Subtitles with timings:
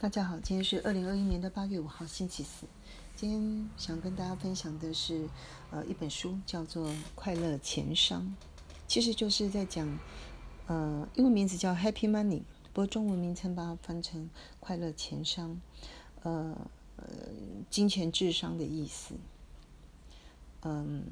[0.00, 2.66] 大家好，今天是二零二一年的八月五号，星期四。
[3.14, 5.28] 今天想跟大家分享的是，
[5.70, 8.22] 呃，一本书叫做《快乐钱商》，
[8.88, 9.98] 其实就是在讲，
[10.66, 14.28] 呃，英文名字叫 Happy Money，不过中文名称把它翻成
[14.58, 15.58] 快乐钱商，
[16.22, 16.58] 呃，
[17.70, 19.14] 金钱智商的意思。
[20.62, 21.04] 嗯，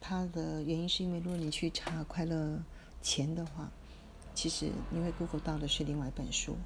[0.00, 2.60] 它的原因是因为如果你去查快乐
[3.00, 3.70] 钱的话，
[4.34, 6.56] 其实你会 Google 到的是另外一本书。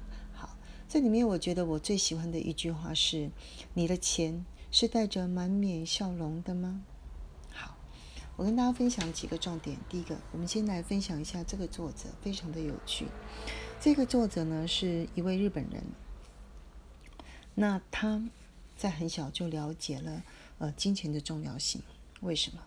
[0.89, 3.29] 这里面我觉得我最喜欢的一句话是
[3.75, 6.83] ：“你的钱是带着满面笑容的吗？”
[7.53, 7.77] 好，
[8.35, 9.77] 我跟大家分享几个重点。
[9.87, 13.05] 第一个，我们先来分享一下这个作者，非常的有趣。
[13.79, 15.83] 这个作者呢是一位日本人，
[17.53, 18.27] 那他
[18.75, 20.23] 在很小就了解了
[20.57, 21.83] 呃金钱的重要性。
[22.21, 22.63] 为什么？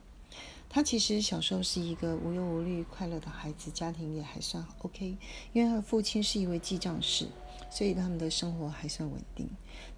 [0.69, 5.17] 他其实小时候是一个无忧无虑、快乐的孩子，家庭也还算 OK，
[5.53, 7.27] 因为他的父亲是一位记账师。
[7.73, 9.49] 所以他们的生活还算稳定，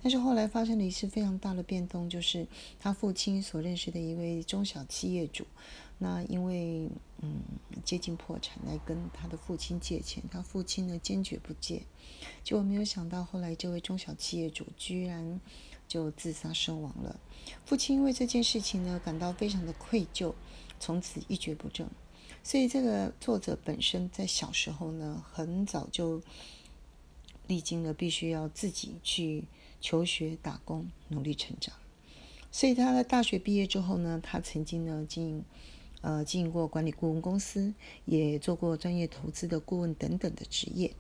[0.01, 2.47] 但是后来发生了一次非常大的变动，就是
[2.79, 5.45] 他父亲所认识的一位中小企业主，
[5.99, 6.89] 那因为
[7.21, 7.43] 嗯
[7.85, 11.83] 接近破产来跟他的父亲借钱，他父亲呢坚决不借，
[12.45, 15.41] 结果没有想到后来这位中小企业主居然
[15.89, 17.19] 就自杀身亡了，
[17.67, 20.33] 父亲因为这件事情呢感到非常的愧疚，
[20.79, 21.91] 从此一蹶不振，
[22.45, 26.23] 所以这个作者本身在小时候呢很早就。
[27.47, 29.45] 历经了必须要自己去
[29.81, 31.75] 求学、打工、努力成长，
[32.51, 35.45] 所以他在大学毕业之后呢，他曾经呢经
[36.01, 37.75] 呃经营过管理顾问公司，
[38.07, 40.95] 也做过专业投资的顾问等等的职业。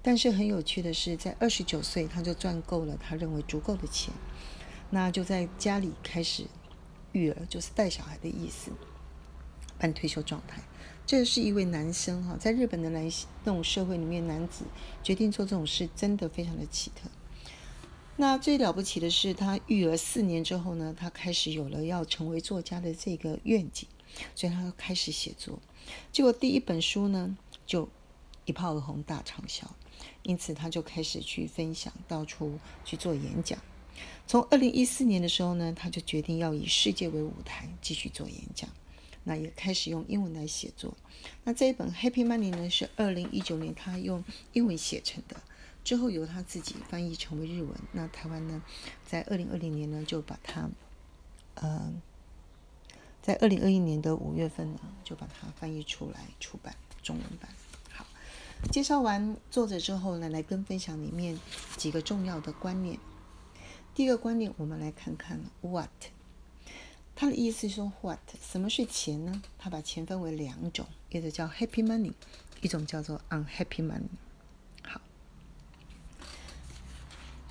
[0.00, 4.12] 但是很有趣的是，在二十九岁他就赚够了他认为足够的钱，
[4.90, 6.44] 那就在家里开始
[7.12, 8.70] 育儿，就是带小孩的意思，
[9.78, 10.62] 半退休状态。
[11.06, 13.10] 这是一位男生哈，在日本的男
[13.44, 14.64] 那种社会里面，男子
[15.02, 17.10] 决定做这种事，真的非常的奇特。
[18.16, 23.86] 那最了不起的是，他育儿四年之后呢，他开始有了要成为作家的这个愿景，
[24.34, 25.60] 所以他开始写作。
[26.10, 27.36] 结果第一本书呢，
[27.66, 27.88] 就
[28.46, 29.68] 一炮而红，大畅销。
[30.22, 33.58] 因此，他就开始去分享，到处去做演讲。
[34.26, 38.70] 从二零一四年的时候呢，他就决定要以世界为舞台，继续做演讲。
[39.24, 40.94] 那也开始用英文来写作。
[41.42, 45.36] 那这一本《Happy Money》呢，是二零一九年他用英文写成的，
[45.82, 47.70] 之后由他自己翻译成为日文。
[47.92, 48.62] 那台湾呢，
[49.06, 50.68] 在二零二零年呢，就把它，
[51.54, 51.92] 呃，
[53.22, 57.48] 在二零二一年的五月份呢，就把它翻译出来出版中文版。
[57.90, 58.06] 好，
[58.70, 61.38] 介绍完作者之后呢，来跟分享里面
[61.76, 62.98] 几个重要的观念。
[63.94, 65.88] 第一个观念，我们来看看 What。
[67.16, 69.40] 他的意思是说，what 什么是钱呢？
[69.56, 72.12] 他把钱分为两种，一种叫 happy money，
[72.60, 74.08] 一种叫做 unhappy money。
[74.82, 75.00] 好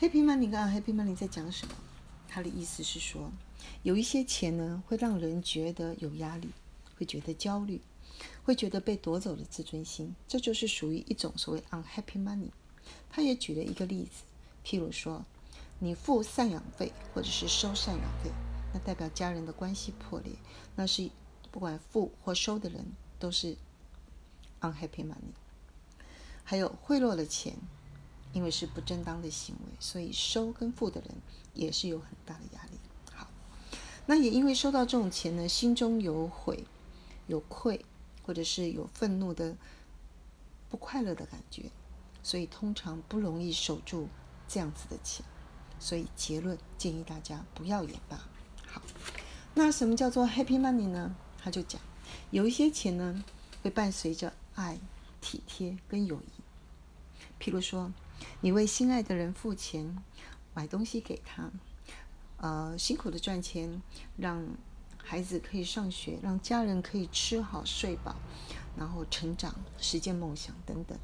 [0.02, 1.74] ，happy money 跟 unhappy money 在讲什么？
[2.28, 3.32] 他的意思是说，
[3.84, 6.50] 有一些钱呢，会让人觉得有压力，
[6.98, 7.80] 会觉得焦虑，
[8.44, 12.50] 会觉得被夺走了自尊心，这就是属于一种所谓 unhappy money。
[13.10, 14.24] 他也举了一个例子，
[14.66, 15.24] 譬如说，
[15.80, 18.30] 你付赡养费或者是收赡养费。
[18.74, 20.34] 那代表家人的关系破裂，
[20.76, 21.10] 那是
[21.52, 22.84] 不管付或收的人
[23.20, 23.56] 都是
[24.60, 25.34] unhappy money。
[26.44, 27.56] 还有贿赂的钱，
[28.34, 31.12] 因为是不正当的行为，所以收跟付的人
[31.54, 32.80] 也是有很大的压力。
[33.14, 33.28] 好，
[34.08, 36.66] 那也因为收到这种钱呢，心中有悔、
[37.28, 37.86] 有愧，
[38.26, 39.56] 或者是有愤怒的
[40.70, 41.72] 不快乐的感觉，
[42.24, 44.10] 所以通常不容易守住
[44.48, 45.24] 这样子的钱。
[45.80, 48.30] 所以结论建议大家不要也罢。
[48.74, 48.82] 好，
[49.54, 51.16] 那什么叫做 happy money 呢？
[51.38, 51.80] 他就讲，
[52.32, 53.24] 有一些钱呢
[53.62, 54.80] 会伴随着爱、
[55.22, 56.42] 体贴跟友谊。
[57.40, 57.92] 譬如说，
[58.42, 59.96] 你为心爱的人付钱，
[60.56, 61.52] 买东西给他，
[62.38, 63.80] 呃，辛苦的赚钱，
[64.18, 64.44] 让
[64.98, 68.16] 孩子可以上学，让家人可以吃好睡饱，
[68.76, 70.98] 然后成长，实现梦想等等。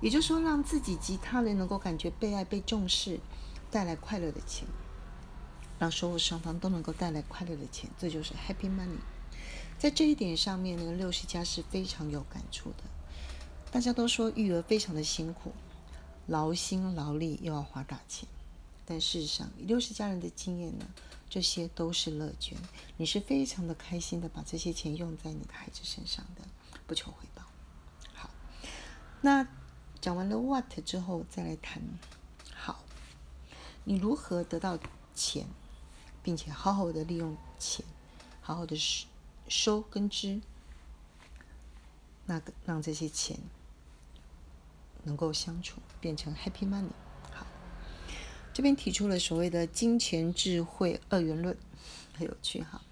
[0.00, 3.20] 也就是说，让自己及他人能够感觉被爱、被重视，
[3.70, 4.66] 带来快乐的钱。
[5.78, 8.98] 让收入双方都能够带来快乐的钱，这就是 happy money。
[9.78, 12.84] 在这一点上面呢，六十家是非常有感触的。
[13.70, 15.52] 大家都说育儿非常的辛苦，
[16.26, 18.26] 劳心劳力又要花大钱，
[18.86, 20.86] 但事实上，六十家人的经验呢，
[21.28, 22.56] 这些都是乐捐。
[22.96, 26.42] 你是非常的开心的把这些钱用在你的孩子身上的，
[26.86, 27.42] 不求回报。
[28.14, 28.30] 好，
[29.20, 29.46] 那
[30.00, 31.82] 讲完了 what 之后，再来谈
[32.54, 32.82] 好，
[33.84, 34.78] 你如何得到
[35.14, 35.46] 钱？
[36.26, 37.86] 并且好好的利用钱，
[38.40, 39.06] 好好的收
[39.46, 40.40] 收跟支，
[42.24, 43.38] 那个让这些钱
[45.04, 46.90] 能够相处，变成 happy money。
[47.30, 47.46] 好，
[48.52, 51.56] 这边提出了所谓的金钱智慧二元论，
[52.12, 52.82] 很有趣哈。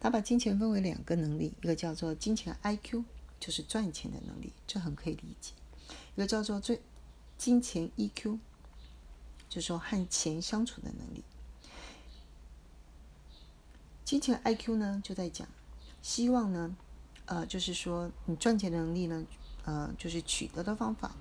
[0.00, 3.04] 他把金钱分为两个能力，一个叫做金钱 IQ，
[3.38, 5.52] 就是赚钱的能力，这很可以理解；
[6.14, 6.80] 一个叫做最
[7.36, 8.38] 金钱 EQ，
[9.50, 11.22] 就是说和钱相处的能力。
[14.12, 15.48] 金钱 IQ 呢，就在讲
[16.02, 16.76] 希望呢，
[17.24, 19.24] 呃，就是说你赚钱能力呢，
[19.64, 21.12] 呃，就是取得的方法，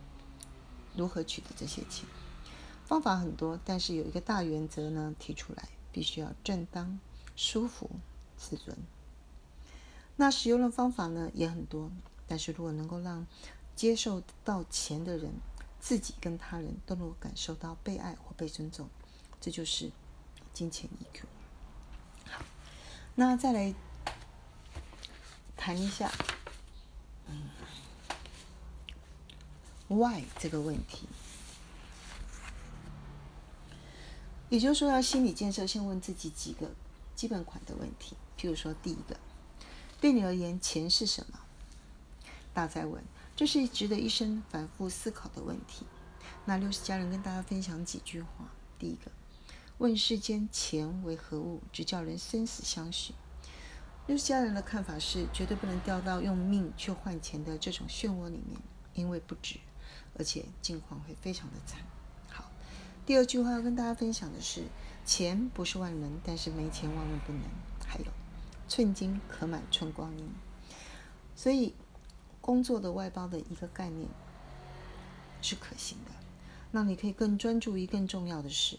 [0.98, 2.06] 如何取得这些钱？
[2.84, 7.00] 方法很多，但是有一个大原则呢，提出来必须要正当、
[7.38, 7.90] 舒服、
[8.36, 8.78] 自尊。
[10.18, 11.90] 那使用的方法呢也很多，
[12.28, 13.26] 但是如果能够让
[13.74, 15.32] 接受到钱的人，
[15.80, 18.90] 自己跟他人都能够感受到被爱或被尊重，
[19.40, 19.90] 这就是
[20.54, 21.24] 金钱 EQ。
[23.22, 23.72] 那再来
[25.56, 26.12] 谈一下，
[27.28, 27.52] 嗯
[29.90, 31.08] ，Why 这个问题。
[34.50, 36.72] 也就是说，要心理建设，先问自己几个
[37.16, 38.18] 基本款的问题。
[38.40, 39.16] 譬如说，第一个，
[40.00, 41.42] 对你而言，钱是什么？
[42.56, 43.04] 大在问，
[43.36, 45.86] 这是值得一生反复思考的问题。
[46.46, 48.30] 那六十家人跟大家分享几句话。
[48.80, 49.12] 第一个，
[49.81, 53.16] 问世间钱为何物，只叫人生死相许。
[54.06, 58.62] 六十家人的看法是，绝对不能掉到用命去换钱的这种漩涡里面，
[58.94, 59.56] 因为不值，
[60.19, 61.80] 而且境况会非常的惨。
[62.30, 62.51] 好
[63.07, 64.66] 第二句话要跟大家分享的是：
[65.04, 67.42] 钱不是万能，但是没钱万万不能。
[67.88, 68.06] 还有，
[68.68, 70.31] 寸金可买寸光阴。
[71.36, 71.74] 所以，
[72.39, 74.07] 工作的外包的一个概念
[75.42, 76.12] 是可行的。
[76.69, 78.77] 那你可以更专注于更重要的事。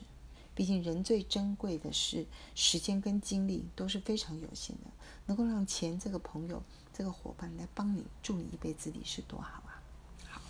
[0.55, 4.91] 毕竟，人最珍贵的是时间跟精力都是非常有限的。
[5.27, 6.63] 能够让钱这个朋友、
[6.93, 9.83] 这个伙伴来帮你助你一辈子，你是多好啊！
[10.29, 10.41] 好，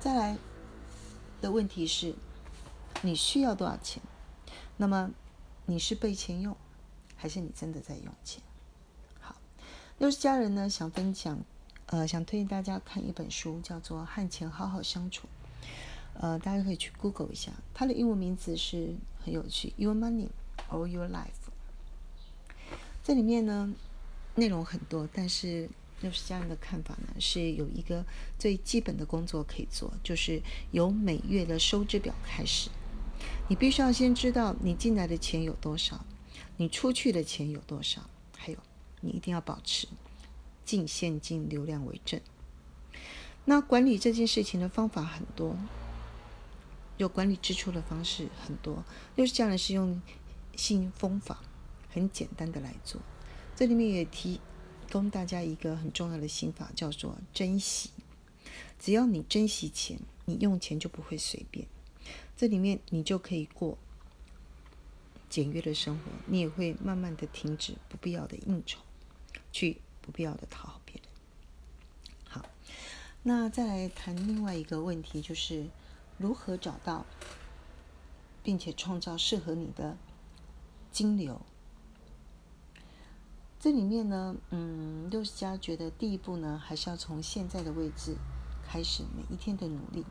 [0.00, 0.36] 再来。
[1.38, 2.14] 的问题是，
[3.02, 4.02] 你需要多少钱？
[4.78, 5.10] 那么
[5.66, 6.56] 你是被钱用，
[7.14, 8.42] 还是你真的在用钱？
[9.20, 9.36] 好，
[9.98, 11.38] 六十家人呢想分享，
[11.88, 15.28] 呃，想推荐大家看一本书，叫做《和钱好好相处》。
[16.20, 20.28] 呃，大家可以去 Google 一下，它的英文名字是很有趣，Your Money
[20.70, 21.50] or Your Life。
[23.02, 23.72] 这里面呢
[24.34, 25.68] 内容很多，但是。
[26.02, 28.04] 六十家人的看法呢，是有一个
[28.38, 32.68] 最基本的工作可以做，就是由每月的收支表开始。
[33.48, 36.04] 你必须要先知道你进来的钱有多少，
[36.58, 38.02] 你出去的钱有多少，
[38.36, 38.58] 还有
[39.00, 39.88] 你一定要保持
[40.66, 42.20] 净现金流量为正。
[43.46, 45.56] 那管理这件事情的方法很多，
[46.96, 48.84] 有管理支出的方式很多。
[49.14, 50.00] 六十家人是用
[50.54, 51.42] 信封法，
[51.90, 53.00] 很简单的来做。
[53.54, 54.40] 这里面也提。
[54.92, 57.90] 供大家一个很重要的心法，叫做珍惜。
[58.78, 61.66] 只要你珍惜钱，你用钱就不会随便。
[62.36, 63.76] 这里面你就可以过
[65.28, 68.78] 简约的生活，你也会慢慢的停止不必要的应酬，
[69.50, 71.04] 去不必要的讨好别人。
[72.28, 72.48] 好，
[73.24, 75.66] 那再来谈另外一个问题，就是
[76.18, 77.04] 如何找到
[78.42, 79.96] 并且创造适合你的
[80.90, 81.40] 金流。
[83.58, 88.16] 这里面呢，嗯，六十家觉得第一步呢，还是要从现在的位置
[88.64, 90.04] 开始，每一天的努力。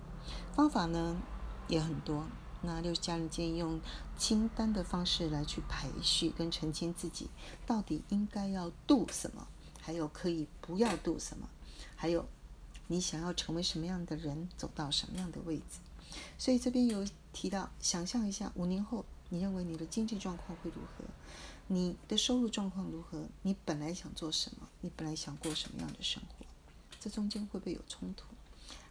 [0.53, 1.21] 方法呢
[1.67, 2.25] 也很多。
[2.61, 3.79] 那六十家人建议用
[4.17, 7.29] 清单的方式来去排序跟澄清自己
[7.65, 9.47] 到底应该要 do 什么，
[9.79, 11.47] 还有可以不要 do 什么，
[11.95, 12.27] 还有
[12.87, 15.79] 你想要成为什么样的人，走到什么样的位置。
[16.37, 21.03] 所以这边有提到，想象一下五年后，你认为你的经济状况会如何？
[21.67, 23.27] 你的收入状况如何？
[23.41, 24.69] 你本来想做什么？
[24.81, 26.45] 你本来想过什么样的生活？
[26.99, 28.25] 这中间会不会有冲突？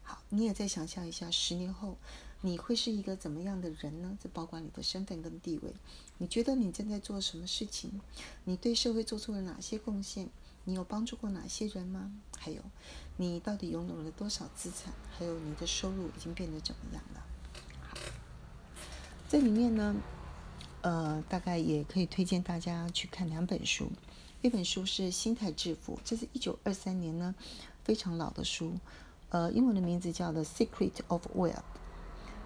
[0.03, 1.97] 好，你也再想象一下，十年后
[2.43, 4.19] 你会是一个怎么样的人呢？
[4.23, 5.73] 这包括你的身份跟地位。
[6.19, 8.01] 你觉得你正在做什么事情？
[8.45, 10.29] 你对社会做出了哪些贡献？
[10.65, 12.11] 你有帮助过哪些人吗？
[12.39, 12.63] 还有，
[13.17, 14.93] 你到底拥有了多少资产？
[15.17, 17.23] 还有，你的收入已经变得怎么样了？
[17.81, 17.97] 好，
[19.29, 19.95] 这里面呢？
[20.83, 23.91] 呃，大概也可以推荐大家去看两本书，
[24.43, 27.35] 一本书是《心态致富》，这是一九二三年呢
[27.83, 28.75] 非常老的书，
[29.31, 31.55] 呃，英文的名字叫《The Secret of Wealth》，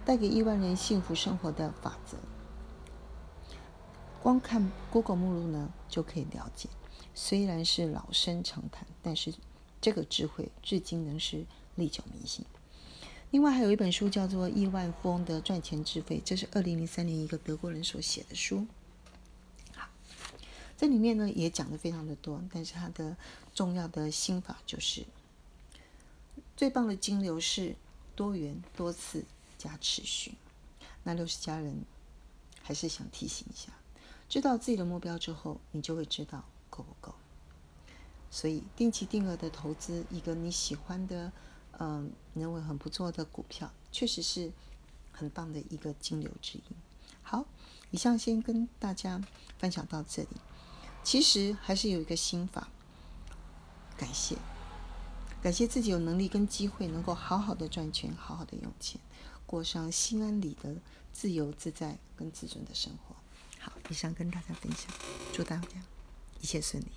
[0.05, 2.17] 带给亿万人幸福生活的法则。
[4.23, 6.69] 光看 Google 目录呢就可以了解，
[7.13, 9.33] 虽然是老生常谈，但是
[9.81, 12.45] 这个智慧至今仍是历久弥新。
[13.31, 18.65] 另外还有一本书叫做《亿万富翁的赚钱智慧》，这是二零零三年一个德国人所写的书。
[19.75, 19.87] 好，
[20.77, 23.15] 这里面呢也讲的非常的多，但是它的
[23.53, 25.05] 重要的心法就是：
[26.57, 27.75] 最棒的金流是
[28.15, 29.23] 多元、多次
[29.57, 30.33] 加持续。
[31.03, 31.83] 那六十家人
[32.63, 33.71] 还是想提醒一下，
[34.27, 37.15] 知道自己的目标之后，你就会知道够不够。
[38.31, 41.31] 所以定期定额的投资一个你喜欢的，
[41.79, 44.51] 嗯，认为很不错的股票，确实是
[45.11, 46.63] 很棒的一个金流之一。
[47.23, 47.45] 好，
[47.91, 49.19] 以上先跟大家
[49.57, 50.29] 分享到这里。
[51.03, 52.67] 其实还是有一个心法，
[53.97, 54.37] 感谢，
[55.41, 58.99] 感谢自己有能力跟机会，能够好好的赚钱，好好的用钱，
[59.45, 60.75] 过上心安理得、
[61.11, 63.15] 自由自在跟自尊的生活。
[63.59, 64.91] 好，以上跟大家分享，
[65.33, 65.67] 祝大家
[66.41, 66.91] 一切顺利。